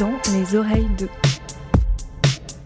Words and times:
dans 0.00 0.12
les 0.32 0.56
oreilles 0.56 0.88
de. 0.98 1.08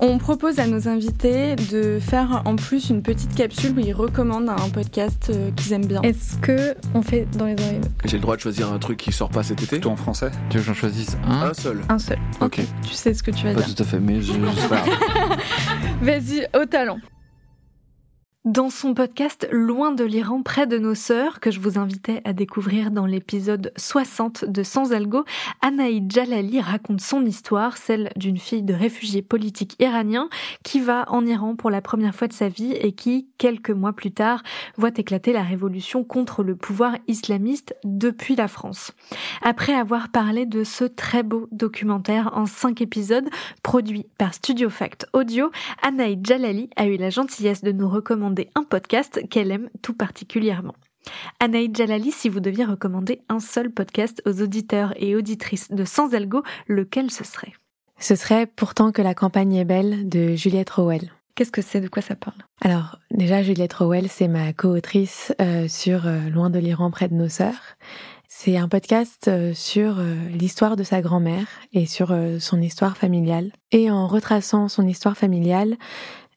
On 0.00 0.18
propose 0.18 0.58
à 0.60 0.66
nos 0.66 0.86
invités 0.88 1.56
de 1.56 1.98
faire 1.98 2.42
en 2.44 2.56
plus 2.56 2.90
une 2.90 3.02
petite 3.02 3.34
capsule 3.34 3.72
où 3.76 3.80
ils 3.80 3.92
recommandent 3.92 4.48
un 4.50 4.68
podcast 4.68 5.30
euh, 5.34 5.50
qu'ils 5.52 5.72
aiment 5.72 5.86
bien. 5.86 6.00
Est-ce 6.02 6.36
que 6.38 6.74
on 6.94 7.02
fait 7.02 7.26
dans 7.36 7.46
les 7.46 7.54
oreilles 7.54 7.80
de 7.80 7.88
J'ai 8.04 8.16
le 8.18 8.22
droit 8.22 8.36
de 8.36 8.40
choisir 8.40 8.72
un 8.72 8.78
truc 8.78 8.98
qui 8.98 9.12
sort 9.12 9.30
pas 9.30 9.42
cet 9.42 9.62
été? 9.62 9.80
Tout 9.80 9.88
en 9.88 9.96
français 9.96 10.30
Tu 10.50 10.58
veux 10.58 10.62
que 10.62 10.66
j'en 10.68 10.74
choisisse 10.74 11.16
un? 11.26 11.42
Un 11.48 11.54
seul. 11.54 11.80
Un 11.88 11.98
seul. 11.98 12.18
Ok. 12.40 12.60
Tu 12.86 12.92
sais 12.94 13.14
ce 13.14 13.22
que 13.22 13.30
tu 13.30 13.44
vas 13.46 13.54
Pas 13.54 13.62
dire. 13.62 13.74
tout 13.74 13.82
à 13.82 13.86
fait, 13.86 13.98
mais 14.00 14.20
je, 14.20 14.32
je 14.32 14.60
sais 14.60 14.68
pas. 14.68 14.84
Vas-y, 16.02 16.46
au 16.60 16.66
talent. 16.66 16.98
Dans 18.44 18.68
son 18.68 18.92
podcast 18.92 19.48
Loin 19.50 19.92
de 19.92 20.04
l'Iran, 20.04 20.42
près 20.42 20.66
de 20.66 20.76
nos 20.76 20.94
sœurs, 20.94 21.40
que 21.40 21.50
je 21.50 21.60
vous 21.60 21.78
invitais 21.78 22.20
à 22.26 22.34
découvrir 22.34 22.90
dans 22.90 23.06
l'épisode 23.06 23.72
60 23.78 24.44
de 24.44 24.62
Sans 24.62 24.92
Algo, 24.92 25.24
Anaïd 25.62 26.12
Jalali 26.12 26.60
raconte 26.60 27.00
son 27.00 27.24
histoire, 27.24 27.78
celle 27.78 28.10
d'une 28.16 28.36
fille 28.36 28.62
de 28.62 28.74
réfugié 28.74 29.22
politique 29.22 29.76
iranien 29.80 30.28
qui 30.62 30.80
va 30.80 31.06
en 31.10 31.24
Iran 31.24 31.56
pour 31.56 31.70
la 31.70 31.80
première 31.80 32.14
fois 32.14 32.28
de 32.28 32.34
sa 32.34 32.50
vie 32.50 32.72
et 32.72 32.92
qui, 32.92 33.28
quelques 33.38 33.70
mois 33.70 33.94
plus 33.94 34.12
tard, 34.12 34.42
voit 34.76 34.92
éclater 34.94 35.32
la 35.32 35.42
révolution 35.42 36.04
contre 36.04 36.42
le 36.42 36.54
pouvoir 36.54 36.98
islamiste 37.08 37.74
depuis 37.82 38.36
la 38.36 38.46
France. 38.46 38.92
Après 39.40 39.72
avoir 39.72 40.10
parlé 40.10 40.44
de 40.44 40.64
ce 40.64 40.84
très 40.84 41.22
beau 41.22 41.48
documentaire 41.50 42.32
en 42.34 42.44
cinq 42.44 42.82
épisodes, 42.82 43.30
produit 43.62 44.04
par 44.18 44.34
Studio 44.34 44.68
Fact 44.68 45.06
Audio, 45.14 45.50
Anaïd 45.80 46.26
Jalali 46.26 46.68
a 46.76 46.84
eu 46.88 46.98
la 46.98 47.08
gentillesse 47.08 47.62
de 47.62 47.72
nous 47.72 47.88
recommander 47.88 48.33
un 48.54 48.64
podcast 48.64 49.20
qu'elle 49.30 49.50
aime 49.50 49.70
tout 49.82 49.94
particulièrement. 49.94 50.74
Anaïd 51.40 51.76
Jalali, 51.76 52.12
si 52.12 52.28
vous 52.28 52.40
deviez 52.40 52.64
recommander 52.64 53.20
un 53.28 53.40
seul 53.40 53.70
podcast 53.70 54.22
aux 54.26 54.42
auditeurs 54.42 54.94
et 54.96 55.16
auditrices 55.16 55.70
de 55.70 55.84
Sans 55.84 56.14
Algo, 56.14 56.42
lequel 56.68 57.10
ce 57.10 57.24
serait? 57.24 57.52
Ce 57.98 58.16
serait 58.16 58.46
Pourtant 58.46 58.92
que 58.92 59.02
la 59.02 59.14
campagne 59.14 59.54
est 59.54 59.64
belle 59.64 60.08
de 60.08 60.34
Juliette 60.34 60.70
Rowell. 60.70 61.10
Qu'est-ce 61.34 61.52
que 61.52 61.62
c'est? 61.62 61.80
De 61.80 61.88
quoi 61.88 62.02
ça 62.02 62.14
parle? 62.14 62.38
Alors, 62.60 63.00
déjà, 63.10 63.42
Juliette 63.42 63.74
Rowell, 63.74 64.08
c'est 64.08 64.28
ma 64.28 64.52
co-autrice 64.52 65.32
euh, 65.40 65.66
sur 65.66 66.06
euh, 66.06 66.28
Loin 66.30 66.48
de 66.48 66.60
l'Iran, 66.60 66.92
près 66.92 67.08
de 67.08 67.14
nos 67.14 67.28
sœurs. 67.28 67.76
C'est 68.28 68.56
un 68.56 68.68
podcast 68.68 69.26
euh, 69.26 69.52
sur 69.52 69.96
l'histoire 70.30 70.76
de 70.76 70.84
sa 70.84 71.00
grand-mère 71.00 71.46
et 71.72 71.86
sur 71.86 72.16
son 72.38 72.60
histoire 72.60 72.96
familiale. 72.96 73.50
Et 73.72 73.90
en 73.90 74.06
retraçant 74.06 74.68
son 74.68 74.86
histoire 74.86 75.16
familiale, 75.16 75.76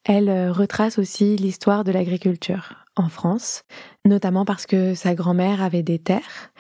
elle 0.08 0.30
euh, 0.30 0.52
retrace 0.54 0.98
aussi 0.98 1.36
l'histoire 1.36 1.84
de 1.84 1.92
l'agriculture 1.92 2.76
en 2.96 3.10
France, 3.10 3.64
notamment 4.06 4.46
parce 4.46 4.66
que 4.66 4.96
sa 4.96 5.14
grand-mère 5.14 5.62
avait 5.62 5.84
des 5.84 6.00
terres 6.00 6.52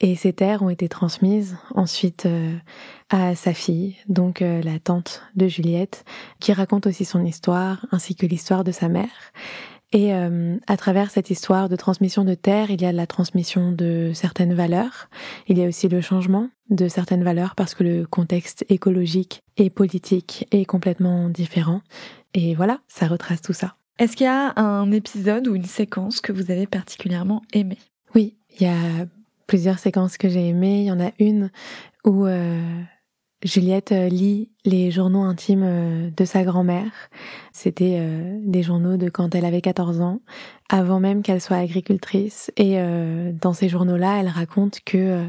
et 0.00 0.16
ces 0.16 0.32
terres 0.32 0.62
ont 0.62 0.68
été 0.68 0.88
transmises 0.88 1.56
ensuite 1.74 2.26
euh, 2.26 2.54
à 3.08 3.34
sa 3.36 3.54
fille, 3.54 3.96
donc 4.08 4.42
euh, 4.42 4.60
la 4.60 4.78
tante 4.80 5.22
de 5.36 5.46
Juliette, 5.46 6.04
qui 6.40 6.52
raconte 6.52 6.86
aussi 6.86 7.04
son 7.04 7.24
histoire 7.24 7.86
ainsi 7.92 8.16
que 8.16 8.26
l'histoire 8.26 8.64
de 8.64 8.72
sa 8.72 8.88
mère. 8.88 9.32
Et 9.92 10.12
euh, 10.14 10.56
à 10.66 10.76
travers 10.76 11.10
cette 11.10 11.30
histoire 11.30 11.68
de 11.68 11.76
transmission 11.76 12.24
de 12.24 12.34
terre, 12.34 12.70
il 12.70 12.82
y 12.82 12.86
a 12.86 12.92
la 12.92 13.06
transmission 13.06 13.72
de 13.72 14.10
certaines 14.14 14.54
valeurs. 14.54 15.08
Il 15.48 15.58
y 15.58 15.64
a 15.64 15.68
aussi 15.68 15.88
le 15.88 16.00
changement 16.00 16.48
de 16.70 16.88
certaines 16.88 17.22
valeurs 17.22 17.54
parce 17.54 17.74
que 17.74 17.84
le 17.84 18.06
contexte 18.06 18.64
écologique 18.68 19.42
et 19.56 19.70
politique 19.70 20.46
est 20.50 20.64
complètement 20.64 21.28
différent. 21.28 21.82
Et 22.34 22.54
voilà, 22.54 22.80
ça 22.88 23.06
retrace 23.06 23.40
tout 23.40 23.52
ça. 23.52 23.76
Est-ce 23.98 24.16
qu'il 24.16 24.26
y 24.26 24.28
a 24.28 24.52
un 24.60 24.90
épisode 24.90 25.48
ou 25.48 25.54
une 25.54 25.64
séquence 25.64 26.20
que 26.20 26.32
vous 26.32 26.50
avez 26.50 26.66
particulièrement 26.66 27.42
aimé 27.52 27.78
Oui, 28.14 28.34
il 28.58 28.66
y 28.66 28.70
a 28.70 29.06
plusieurs 29.46 29.78
séquences 29.78 30.18
que 30.18 30.28
j'ai 30.28 30.48
aimées. 30.48 30.80
Il 30.80 30.86
y 30.86 30.92
en 30.92 31.00
a 31.00 31.12
une 31.18 31.50
où 32.04 32.26
euh, 32.26 32.60
Juliette 33.42 33.92
euh, 33.92 34.08
lit 34.08 34.50
les 34.64 34.90
journaux 34.90 35.22
intimes 35.22 35.62
euh, 35.62 36.10
de 36.10 36.24
sa 36.24 36.42
grand-mère. 36.42 36.90
C'était 37.52 37.98
euh, 38.00 38.38
des 38.40 38.62
journaux 38.62 38.96
de 38.96 39.10
quand 39.10 39.34
elle 39.34 39.44
avait 39.44 39.60
14 39.60 40.00
ans, 40.00 40.20
avant 40.70 41.00
même 41.00 41.22
qu'elle 41.22 41.42
soit 41.42 41.58
agricultrice. 41.58 42.50
Et 42.56 42.76
dans 43.40 43.52
ces 43.52 43.68
journaux-là, 43.68 44.20
elle 44.20 44.28
raconte 44.28 44.80
que 44.84 45.24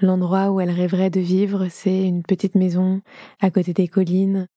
l'endroit 0.00 0.50
où 0.50 0.60
elle 0.60 0.70
rêverait 0.70 1.10
de 1.10 1.20
vivre, 1.20 1.68
c'est 1.70 2.02
une 2.02 2.22
petite 2.22 2.54
maison 2.54 3.00
à 3.40 3.50
côté 3.50 3.72
des 3.72 3.86
collines. 3.86 4.48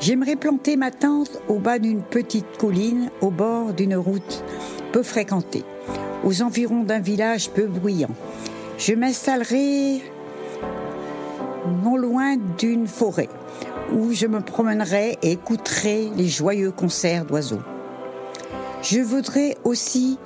J'aimerais 0.00 0.36
planter 0.36 0.76
ma 0.76 0.90
tente 0.90 1.38
au 1.48 1.58
bas 1.58 1.78
d'une 1.78 2.02
petite 2.02 2.58
colline, 2.58 3.10
au 3.20 3.30
bord 3.30 3.72
d'une 3.72 3.96
route 3.96 4.44
peu 4.92 5.02
fréquentée, 5.02 5.64
aux 6.24 6.42
environs 6.42 6.82
d'un 6.82 7.00
village 7.00 7.50
peu 7.50 7.66
bruyant. 7.66 8.10
Je 8.84 8.94
m'installerai 8.94 10.02
non 11.84 11.96
loin 11.96 12.36
d'une 12.58 12.88
forêt, 12.88 13.28
où 13.92 14.12
je 14.12 14.26
me 14.26 14.40
promènerai 14.40 15.18
et 15.22 15.30
écouterai 15.30 16.10
les 16.16 16.26
joyeux 16.26 16.72
concerts 16.72 17.24
d'oiseaux. 17.24 17.62
Je 18.82 18.98
voudrais 18.98 19.56
aussi 19.62 20.18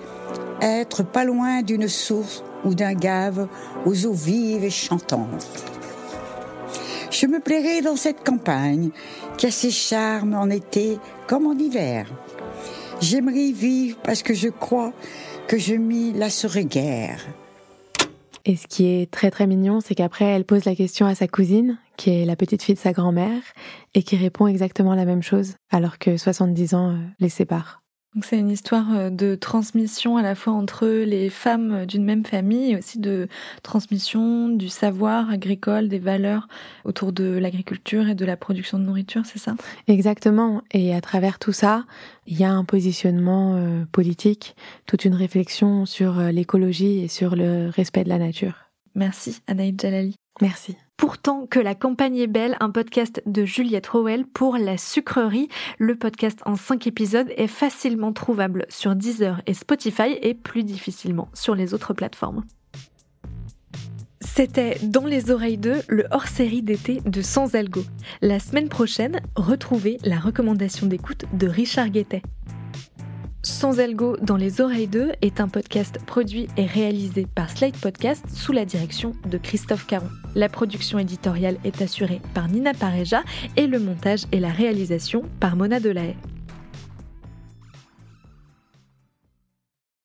être 0.62 1.02
pas 1.02 1.24
loin 1.24 1.60
d'une 1.60 1.86
source 1.86 2.44
ou 2.64 2.74
d'un 2.74 2.94
gave 2.94 3.46
aux 3.84 4.06
eaux 4.06 4.14
vives 4.14 4.64
et 4.64 4.70
chantantes. 4.70 5.46
Je 7.10 7.26
me 7.26 7.40
plairai 7.40 7.82
dans 7.82 7.96
cette 7.96 8.24
campagne 8.24 8.88
qui 9.36 9.44
a 9.44 9.50
ses 9.50 9.70
charmes 9.70 10.34
en 10.34 10.48
été 10.48 10.98
comme 11.26 11.46
en 11.46 11.52
hiver. 11.52 12.06
J'aimerais 13.02 13.50
vivre 13.50 13.98
parce 14.02 14.22
que 14.22 14.32
je 14.32 14.48
crois 14.48 14.94
que 15.46 15.58
je 15.58 15.74
m'y 15.74 16.14
lasserai 16.14 16.64
guère. 16.64 17.20
Et 18.48 18.54
ce 18.54 18.68
qui 18.68 18.86
est 18.86 19.10
très 19.10 19.32
très 19.32 19.48
mignon, 19.48 19.80
c'est 19.80 19.96
qu'après, 19.96 20.26
elle 20.26 20.44
pose 20.44 20.64
la 20.66 20.76
question 20.76 21.04
à 21.04 21.16
sa 21.16 21.26
cousine, 21.26 21.78
qui 21.96 22.10
est 22.10 22.24
la 22.24 22.36
petite 22.36 22.62
fille 22.62 22.76
de 22.76 22.80
sa 22.80 22.92
grand-mère, 22.92 23.42
et 23.94 24.04
qui 24.04 24.16
répond 24.16 24.46
exactement 24.46 24.94
la 24.94 25.04
même 25.04 25.22
chose, 25.22 25.56
alors 25.70 25.98
que 25.98 26.16
70 26.16 26.74
ans 26.74 26.90
euh, 26.90 26.96
les 27.18 27.28
séparent. 27.28 27.82
Donc 28.16 28.24
c'est 28.24 28.38
une 28.38 28.50
histoire 28.50 28.86
euh, 28.94 29.10
de 29.10 29.34
transmission 29.34 30.16
à 30.16 30.22
la 30.22 30.34
fois 30.34 30.54
entre 30.54 30.86
les 30.86 31.28
femmes 31.28 31.84
d'une 31.84 32.02
même 32.02 32.24
famille 32.24 32.72
et 32.72 32.76
aussi 32.78 32.98
de 32.98 33.28
transmission 33.62 34.48
du 34.48 34.70
savoir 34.70 35.30
agricole, 35.30 35.88
des 35.88 35.98
valeurs 35.98 36.48
autour 36.86 37.12
de 37.12 37.24
l'agriculture 37.24 38.08
et 38.08 38.14
de 38.14 38.24
la 38.24 38.38
production 38.38 38.78
de 38.78 38.84
nourriture, 38.84 39.22
c'est 39.26 39.38
ça? 39.38 39.54
Exactement. 39.86 40.62
Et 40.70 40.94
à 40.94 41.02
travers 41.02 41.38
tout 41.38 41.52
ça, 41.52 41.84
il 42.26 42.40
y 42.40 42.44
a 42.44 42.50
un 42.50 42.64
positionnement 42.64 43.56
euh, 43.56 43.84
politique, 43.92 44.56
toute 44.86 45.04
une 45.04 45.14
réflexion 45.14 45.84
sur 45.84 46.18
euh, 46.18 46.30
l'écologie 46.30 47.00
et 47.00 47.08
sur 47.08 47.36
le 47.36 47.68
respect 47.68 48.04
de 48.04 48.08
la 48.08 48.18
nature. 48.18 48.54
Merci 48.94 49.42
Anaïd 49.46 49.78
Jalali. 49.78 50.16
Merci. 50.40 50.76
Pourtant 50.96 51.46
que 51.46 51.60
la 51.60 51.74
campagne 51.74 52.16
est 52.16 52.26
belle, 52.26 52.56
un 52.60 52.70
podcast 52.70 53.22
de 53.26 53.44
Juliette 53.44 53.86
Rowell 53.86 54.26
pour 54.26 54.56
la 54.56 54.78
sucrerie. 54.78 55.48
Le 55.78 55.94
podcast 55.94 56.40
en 56.46 56.56
5 56.56 56.86
épisodes 56.86 57.30
est 57.36 57.46
facilement 57.46 58.12
trouvable 58.12 58.64
sur 58.68 58.96
Deezer 58.96 59.42
et 59.46 59.54
Spotify 59.54 60.18
et 60.22 60.34
plus 60.34 60.64
difficilement 60.64 61.28
sur 61.34 61.54
les 61.54 61.74
autres 61.74 61.92
plateformes. 61.92 62.44
C'était 64.20 64.78
Dans 64.82 65.04
les 65.04 65.30
oreilles 65.30 65.58
d'eux, 65.58 65.82
le 65.88 66.06
hors-série 66.10 66.62
d'été 66.62 67.00
de 67.04 67.22
Sans 67.22 67.54
Algo. 67.54 67.82
La 68.22 68.38
semaine 68.38 68.68
prochaine, 68.68 69.20
retrouvez 69.34 69.98
la 70.02 70.18
recommandation 70.18 70.86
d'écoute 70.86 71.24
de 71.32 71.46
Richard 71.46 71.90
Guettet. 71.90 72.22
Sans 73.48 73.78
Algo 73.78 74.16
dans 74.20 74.34
les 74.34 74.60
oreilles 74.60 74.88
d'eux 74.88 75.12
est 75.22 75.40
un 75.40 75.46
podcast 75.46 76.00
produit 76.04 76.48
et 76.56 76.66
réalisé 76.66 77.28
par 77.32 77.48
Slate 77.48 77.76
Podcast 77.76 78.24
sous 78.28 78.50
la 78.50 78.64
direction 78.64 79.12
de 79.24 79.38
Christophe 79.38 79.86
Caron. 79.86 80.08
La 80.34 80.48
production 80.48 80.98
éditoriale 80.98 81.56
est 81.62 81.80
assurée 81.80 82.20
par 82.34 82.48
Nina 82.48 82.74
Pareja 82.74 83.22
et 83.56 83.68
le 83.68 83.78
montage 83.78 84.24
et 84.32 84.40
la 84.40 84.50
réalisation 84.50 85.22
par 85.38 85.54
Mona 85.54 85.78
Delahaye. 85.78 86.16